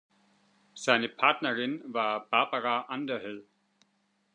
[0.73, 3.45] Seine Partnerin war Barbara Underhill.